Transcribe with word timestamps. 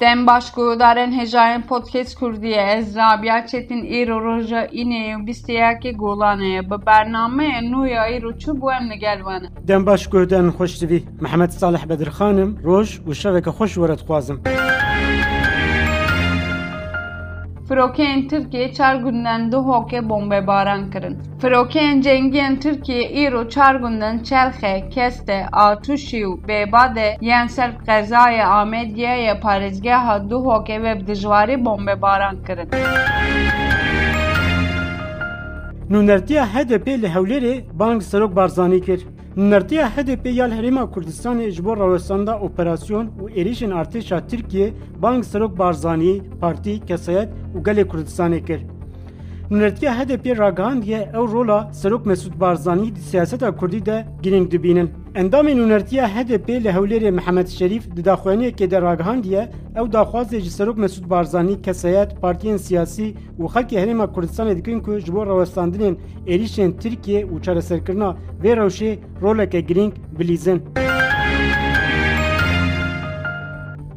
Dem 0.00 0.26
başku 0.26 0.76
daren 0.78 1.12
hejayen 1.12 1.62
podcast 1.62 2.18
kurdiye 2.18 2.62
ez 2.62 2.96
Rabia 2.96 3.46
Çetin 3.46 3.84
îro 3.84 4.24
roja 4.24 4.64
înê 4.66 5.26
bîsteyekê 5.26 5.92
golan 5.96 6.40
e 6.40 6.70
bi 6.70 6.86
bername 6.86 7.60
nûya 7.70 8.08
îroçû 8.16 8.60
bo 8.60 8.72
em 8.72 8.88
nigelvan. 8.88 9.42
Dem 9.68 9.86
baş 9.86 10.06
goden 10.06 10.48
xweştivî 10.48 11.02
Mehemed 11.20 11.50
Salih 11.50 11.88
Bedirxanim 11.88 12.58
roj 12.64 12.98
û 13.08 13.14
şeveke 13.14 13.50
xweş 13.50 13.74
were 13.74 13.98
dixwazim. 13.98 14.42
फिरोकियन 17.76 18.20
तुर्किये 18.28 18.66
चार 18.72 19.02
गुंदन 19.02 19.48
दो 19.52 19.60
होके 19.62 20.00
बॉम्बे 20.08 20.40
बारान 20.48 20.88
करण 20.90 21.14
फिरोकियन 21.40 22.00
जंगियन 22.02 22.56
तुर्किये 22.64 23.02
ईरो 23.22 23.42
चार 23.52 23.78
गुंदन 23.78 24.18
चरखे 24.24 24.72
कस्ते 24.96 25.36
आतुशियो 25.64 26.30
बेबादे 26.46 27.08
यन 27.22 27.48
सर्ब 27.56 27.84
गजाय 27.88 28.38
आमेदिये 28.46 29.16
या 29.24 29.34
पारिजगह 29.44 30.16
दो 30.30 30.38
होके 30.48 30.78
वे 30.78 30.94
دژوارî 31.08 31.56
bombebara 31.64 32.30
kirin. 32.46 32.68
Nûnertiya 35.90 36.46
HDP 36.54 36.86
li 37.02 37.08
Hewlêrê 37.08 37.64
bang 37.72 38.02
Serok 38.02 38.36
Barzanî 38.36 38.80
kir. 38.80 39.00
Nûnertiya 39.36 39.90
HDP 39.96 40.26
ya 40.26 40.48
Herêma 40.48 40.90
Kurdistanê 40.90 41.50
ji 41.50 41.64
bo 41.64 41.76
rawestanda 41.76 42.40
operasyon 42.40 43.06
û 43.22 43.30
êrişên 43.30 43.72
artêşa 43.80 44.26
Tirkiye 44.28 44.72
bang 45.02 45.24
Serok 45.24 45.58
Barzanî, 45.58 46.22
Partî, 46.40 46.86
Kesayet 46.86 47.28
û 47.54 47.62
Gelê 47.64 47.84
Kurdistanê 47.84 48.46
kir. 48.46 48.60
منرتیا 49.50 49.90
ههدە 49.98 50.16
پی 50.22 50.34
راغان 50.34 50.80
دی 50.80 50.94
او 50.96 51.26
رولا 51.26 51.58
سرک 51.72 52.06
مسعود 52.06 52.38
بارزانی 52.38 52.90
دی 52.90 53.00
سیاسەتا 53.10 53.50
کوردی 53.60 53.80
دا 53.80 53.96
گینگدیبینن 54.22 54.88
اندامین 55.14 55.60
منرتیا 55.60 56.06
ههدە 56.06 56.36
پی 56.46 56.58
له 56.58 57.10
محمد 57.10 57.48
شریف 57.48 57.82
دو 57.96 58.02
دا 58.02 58.16
خوینی 58.16 58.50
کێ 58.58 58.66
دراغان 58.72 59.20
دی 59.20 59.36
او 59.76 59.86
دا 59.88 60.04
خوژ 60.04 60.48
سروک 60.48 60.78
مسعود 60.78 61.08
بارزانی 61.08 61.56
کسایت 61.56 62.14
پارتین 62.20 62.56
سیاسی 62.56 63.14
و 63.38 63.46
خه 63.46 63.62
که 63.62 63.80
ههریما 63.80 64.06
کورستان 64.06 64.54
دکین 64.54 64.80
کو 64.80 64.98
جبور 64.98 65.26
روستاندن 65.26 65.96
ئلیشن 66.26 66.70
ترکیه 66.72 67.26
و 67.26 67.38
چاره 67.38 67.60
سرکرنا 67.60 68.16
و 68.42 68.46
روشی 68.54 68.98
رولا 69.20 69.44
گرینگ 69.44 69.66
گینگ 69.66 69.92
بلیزن 70.18 70.60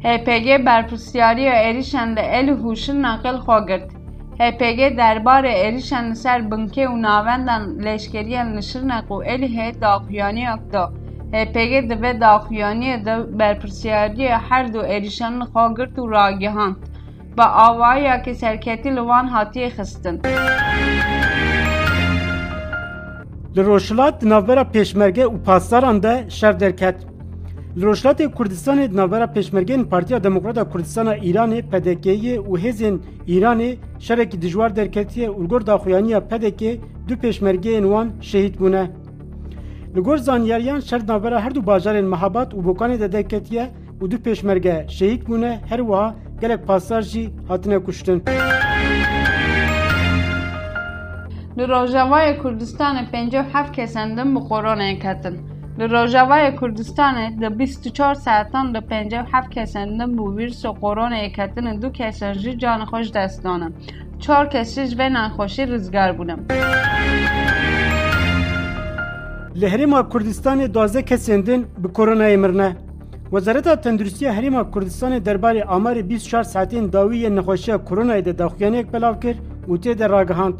هەپگ 0.04 0.46
برپوسیاری 0.66 1.48
ئلیشن 1.48 2.14
ده 2.14 2.22
ال 2.38 2.48
هوش 2.48 2.90
نقل 2.90 3.36
خواگد 3.36 3.99
HPG 4.40 4.96
دربار 4.96 5.46
ایلشان 5.46 6.14
سر 6.14 6.40
بنکه 6.40 6.88
و 6.88 6.96
ناواندن 6.96 7.62
لشکریان 7.80 8.52
نشرنه 8.52 9.00
قو 9.00 9.14
ایل 9.14 9.44
هی 9.44 9.72
داقیانی 9.72 10.46
اکدو 10.46 10.84
HPG 11.32 11.72
دو 11.88 12.12
داقیانی 12.12 12.96
دو 12.96 13.22
برپرسیاری 13.38 14.26
حر 14.26 14.64
دو 14.64 14.80
ایلشان 14.80 15.44
خو 15.44 15.74
گرد 15.74 15.98
و 15.98 16.06
راگی 16.06 16.48
با 17.36 17.44
آوائی 17.44 18.22
که 18.24 18.32
سرکتی 18.32 18.90
لوان 18.90 19.26
حاتی 19.28 19.70
خستن 19.70 20.20
لروشلات 23.56 24.18
دنوورا 24.18 24.64
پیشمرگه 24.64 25.26
و 25.26 25.38
پاسداران 25.38 25.98
ده 25.98 26.24
شر 26.28 26.52
درکت 26.52 27.09
Li 27.76 27.84
Rojhilatê 27.84 28.30
Kurdistanê 28.30 28.90
di 28.92 28.96
navbera 28.96 29.24
pêşmergeyên 29.24 29.84
Partiya 29.84 30.24
Demokrata 30.24 30.64
Kurdistana 30.68 31.16
Îranê 31.16 31.62
PDK'yê 31.70 32.38
û 32.38 32.58
hêzên 32.58 32.98
Îranê 33.28 33.76
şerekî 33.98 34.42
dijwar 34.42 34.76
derketiye 34.76 35.28
û 35.28 35.44
li 35.44 35.48
gor 35.48 35.66
daxuyaniya 35.66 36.20
PDK 36.20 36.62
du 37.08 37.14
pêşmergeyên 37.14 37.82
wan 37.82 38.10
şehîd 38.20 38.54
bûne. 38.60 38.90
Li 39.96 40.00
gor 40.00 40.16
zanyariyan 40.16 40.80
şer 40.80 41.00
di 41.00 41.06
navbera 41.06 41.40
her 41.40 41.54
du 41.54 41.66
bajarên 41.66 42.04
Mehabat 42.04 42.54
û 42.54 42.64
Bokanê 42.64 43.00
de 43.00 43.12
derketiye 43.12 43.70
û 44.00 44.10
du 44.10 44.16
pêşmerge 44.16 44.88
şehîd 44.88 45.22
bûne 45.28 45.60
her 45.68 45.78
wiha 45.78 46.14
gelek 46.40 46.66
pasdar 46.66 47.02
jî 47.02 47.30
hatine 47.48 47.78
kuştin. 47.78 48.22
Li 51.58 51.62
Rojavayê 51.62 52.38
Kurdistanê 52.42 53.10
pêncî 53.12 53.36
û 53.42 53.44
heft 53.52 53.72
kesan 53.72 54.16
din 54.16 54.36
bi 54.36 54.38
koronayê 54.38 54.98
ketin. 54.98 55.59
در 55.80 55.88
Rojava 55.88 56.38
e 56.40 56.56
Kurdistanit, 56.56 57.58
24 57.58 58.14
ساعتان 58.14 58.72
dhe 58.72 58.80
57 58.80 59.50
کسنده 59.50 60.06
بو 60.06 60.36
ویروس 60.36 60.66
کرونا 60.66 61.24
یک 61.24 61.40
دو 61.80 61.88
کسنجی 61.90 62.54
جان 62.54 62.84
خوش 62.84 63.10
دست 63.10 63.44
دانم. 63.44 63.72
چهار 64.18 64.46
کسیش 64.48 64.94
به 64.94 65.08
نخوشی 65.08 65.66
روزگر 65.66 66.12
بودم. 66.12 66.40
لهریم 69.54 70.02
کردستان 70.02 70.66
دوازده 70.66 71.02
کسندن 71.02 71.64
به 71.82 71.88
کرونا 71.88 72.36
مرنه. 72.36 72.76
وزارت 73.32 73.80
تندرستی 73.80 74.26
هریم 74.26 74.70
کردستان 74.74 75.18
درباره 75.18 75.64
آمار 75.64 76.02
24 76.02 76.42
ساعتین 76.42 76.86
داوی 76.86 77.30
نخوشی 77.30 77.72
کرونا 77.72 78.20
ده 78.20 78.32
داخیانه 78.32 78.82
بلاو 78.82 79.14
کرد 79.14 79.38
و 79.68 79.76
تیده 79.76 80.06
راگهاند. 80.06 80.54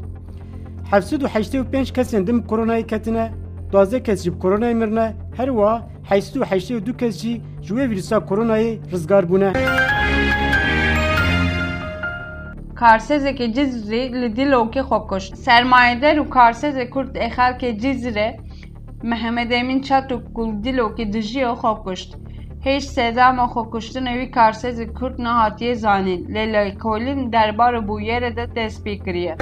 785 0.92 1.92
کسندن 1.92 2.40
کرونا 2.40 2.80
کتنه 2.80 3.39
12 3.72 4.02
kes 4.02 4.24
ji 4.24 4.38
korona 4.38 4.74
mirne 4.74 5.12
her 5.36 5.48
wa 5.48 5.82
882 6.10 6.96
kes 6.96 7.22
jî 7.22 7.40
ji 7.62 7.74
wê 7.74 7.90
vîrusa 7.90 8.16
koronayê 8.16 8.90
rizgar 8.92 9.24
bûne. 9.24 9.52
Karsezeke 12.74 13.52
Cizri 13.52 14.22
li 14.22 14.26
dilokê 14.36 14.80
xwe 14.80 14.98
kuşt. 15.08 15.36
Sermayeder 15.36 16.16
û 16.16 16.28
karseze 16.30 16.90
Kurd 16.90 17.14
ê 17.14 17.28
xelkê 17.28 17.78
Cizre 17.78 18.36
Mehmed 19.02 19.50
Emin 19.50 19.82
Çatuk 19.82 20.22
gul 20.36 20.50
dilokê 20.64 21.12
dijiyo 21.12 21.54
xwe 21.54 21.82
kuşt. 21.84 22.16
Hêj 22.64 22.80
sedama 22.80 23.44
xwekuştina 23.44 24.12
wî 24.12 24.30
karsezê 24.30 24.94
Kurd 24.94 25.18
nehatiye 25.18 25.74
zanîn. 25.74 26.24
Lêla 26.34 26.78
Kolîn 26.78 27.30
derbarê 27.32 27.86
bûyerê 27.88 28.36
de 28.36 28.54
dest 28.54 28.86
pê 28.86 29.04
kiriye. 29.04 29.36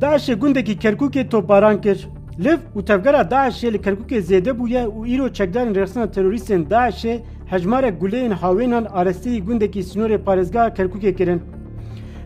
Daişê 0.00 0.34
gundekî 0.34 0.72
Kerkûkê 0.72 1.28
topbaran 1.28 1.80
kir. 1.80 2.08
Liv 2.44 2.58
û 2.76 2.84
tevgera 2.84 3.20
Daişê 3.20 3.72
li 3.72 3.76
Kerkûkê 3.76 4.18
zêde 4.20 4.58
bûye 4.58 4.84
û 4.84 5.00
îro 5.14 5.28
çekdarên 5.28 5.74
rexsana 5.74 6.04
terorîstên 6.04 6.68
Daişê 6.70 7.20
hejmarek 7.46 8.00
guleyên 8.02 8.32
hawênan 8.32 8.88
aresteyî 8.88 9.44
gundekî 9.44 9.80
Sinûrê 9.80 10.18
parêzgeha 10.24 10.74
Kerkûkê 10.76 11.16
kirin. 11.16 11.42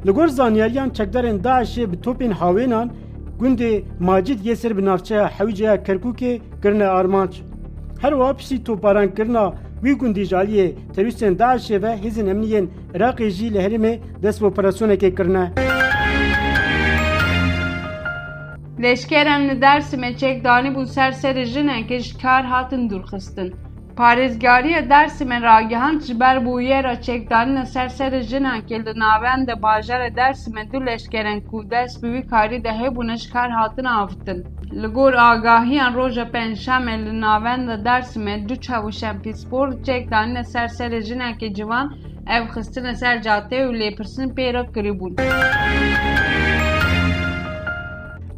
Li 0.07 0.11
gor 0.11 0.27
zanyariyan 0.29 0.91
çekdarên 0.91 1.43
Daişê 1.43 1.93
bi 1.93 1.97
topên 1.97 2.33
hawênan 2.33 2.89
gundê 3.41 3.83
Macid 4.01 4.45
Yesir 4.45 4.77
bi 4.77 4.85
navçeya 4.85 5.29
hewîceya 5.29 5.77
Kerkûkê 5.77 6.41
kirine 6.63 6.87
armanc. 6.87 7.35
Her 8.01 8.13
wiha 8.13 8.37
piştî 8.37 8.65
topbarankirina 8.65 9.55
wî 9.83 9.93
gundî 9.93 10.25
ji 10.25 10.37
aliyê 10.37 10.73
terorîstên 10.97 11.37
Daişê 11.39 11.83
ve 11.83 11.99
hêzên 12.03 12.31
emniyên 12.33 12.67
Iraqê 12.95 13.31
jî 13.31 13.55
li 13.55 13.59
Herêmê 13.59 13.99
dest 14.23 14.41
bi 14.41 14.47
operasyonekê 14.47 15.17
kirine. 15.17 15.74
Leşkerên 18.85 19.43
li 19.49 19.55
Dêrsimê 19.65 20.17
çekdanî 20.17 20.71
bû 20.77 20.87
ser 20.87 21.13
serê 21.23 21.45
jinekê 21.55 21.99
ji 21.99 22.19
kar 22.23 22.45
hatin 22.45 22.83
dûrxistin. 22.91 23.49
Parêzgariya 23.99 24.83
Dêrsimê 24.93 25.43
ragihand 25.43 26.01
ji 26.01 26.21
ber 26.21 26.37
bûyera 26.47 27.03
çekdanîna 27.03 27.65
ser 27.67 27.89
serê 27.99 28.23
jinekê 28.31 28.79
li 28.87 28.93
navenda 29.05 29.63
bajara 29.63 30.09
Dêrsimê 30.19 30.73
du 30.73 30.79
leşkerên 30.87 31.41
ku 31.49 31.71
dest 31.71 32.03
bi 32.03 32.09
wî 32.15 32.23
karî 32.33 32.65
de 32.65 32.73
hebûne 32.81 33.17
ji 33.17 33.33
kar 33.33 33.51
hatin 33.51 33.85
avitin. 33.85 34.39
Li 34.83 34.87
gor 34.87 35.13
agahiyan 35.13 35.95
roja 35.95 36.27
pênşemê 36.35 36.97
li 37.05 37.21
navenda 37.21 37.75
Dêrsimê 37.75 38.49
du 38.49 38.55
çavuşên 38.61 39.17
pîspor 39.23 39.83
çekdanîna 39.87 40.45
ser 40.45 40.69
serê 40.79 41.01
jinekê 41.09 41.55
civan 41.55 41.87
ev 42.37 42.45
xistine 42.55 42.95
ser 42.95 43.17
cadeyê 43.27 43.65
û 43.69 43.73
lêpirsin 43.81 44.29
pê 44.37 44.47
re 44.55 44.63
kirîbûn. 44.75 45.15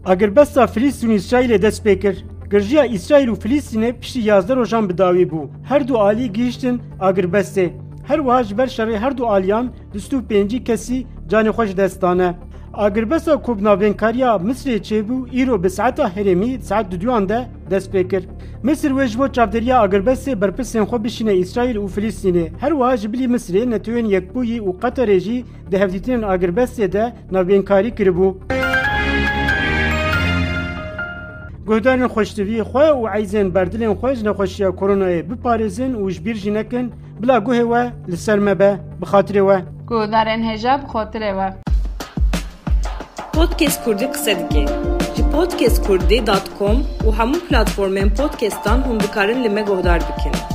اگر 0.08 0.30
بستا 0.30 0.66
فلسطین 0.66 1.10
اسرائیل 1.10 1.58
دست 1.58 1.82
بکر 1.84 2.14
گرژیا 2.52 2.82
اسرائیل 2.82 3.28
و 3.28 3.34
فلسطین 3.34 3.92
پیشی 3.92 4.20
یازده 4.20 4.54
روشان 4.54 4.86
بداوی 4.86 5.24
بو 5.24 5.48
هر 5.64 5.78
دو 5.78 5.96
آلی 5.96 6.28
گیشتن 6.28 6.80
اگر 7.00 7.26
بسته 7.26 7.70
هر 8.04 8.20
واج 8.20 8.54
بر 8.54 8.66
شرع 8.66 8.96
هر 8.96 9.10
دو 9.10 9.24
آلیان 9.24 9.70
دستو 9.94 10.20
پنجی 10.20 10.58
کسی 10.58 11.06
جان 11.28 11.50
خوش 11.50 11.74
دستانه 11.74 12.34
اگر 12.74 13.04
بسا 13.04 13.36
کوبنا 13.36 13.76
وینکاریا 13.76 14.38
مصر 14.38 14.78
چه 14.78 15.02
بو 15.02 15.26
ایرو 15.30 15.58
به 15.58 15.68
ساعت 15.68 16.00
هرمی 16.00 16.58
ساعت 16.60 16.88
دو 16.90 16.96
دیوان 16.96 17.26
ده 17.26 17.46
دست 17.70 17.92
بکر 17.92 18.22
مصر 18.64 18.92
و 18.92 19.04
جبو 19.04 19.28
چافدریا 19.28 19.82
اگر 19.82 20.00
بس 20.00 20.28
برپسین 20.28 20.84
خوب 20.84 21.02
بشینه 21.04 21.32
اسرائیل 21.40 21.76
و 21.76 21.86
فلسطینه 21.86 22.50
هر 22.60 22.72
واج 22.72 23.06
بلی 23.06 23.26
مصر 23.26 23.64
نتوین 23.64 24.06
یک 24.06 24.24
بویی 24.32 24.60
و 24.60 24.72
قطر 24.82 25.18
جی 25.18 25.44
ده 25.70 25.78
هفتیتین 25.78 26.24
اگر 26.24 26.50
بس 26.50 26.80
ده 26.80 27.12
نوینکاری 27.32 27.90
کربو 27.90 28.34
Guhdarên 31.66 32.08
xweştivî 32.14 32.56
xwe 32.70 32.86
û 33.00 33.02
eyzên 33.18 33.46
berdilên 33.54 33.92
xwe 34.00 34.10
ji 34.16 34.24
nexweşiya 34.28 34.70
koronayê 34.80 35.20
biparêzin 35.30 35.92
û 36.00 36.02
ji 36.12 36.20
bîr 36.24 36.36
jî 36.42 36.54
nekin 36.54 36.86
bila 37.20 37.36
guhê 37.46 37.64
we 37.70 37.82
li 38.10 38.16
ser 38.16 38.38
me 38.38 38.58
be 38.60 38.70
bi 39.00 39.06
xatirê 39.12 39.42
we. 39.48 39.58
Guhdarên 39.90 40.42
hêja 40.48 40.72
bi 40.82 40.86
xotirê 40.92 41.32
we. 41.38 41.48
Podcast 43.36 43.84
Kurdî 43.84 44.06
qise 44.12 44.32
dike. 44.40 44.64
Ji 45.16 45.22
podcastkurdî.com 45.34 46.76
û 47.06 47.08
hemû 47.18 47.38
platformên 47.48 48.08
podcastan 48.18 48.78
hûn 48.86 49.00
dikarin 49.00 49.44
li 49.44 49.48
me 49.48 49.62
guhdar 49.62 50.00
bikin. 50.08 50.45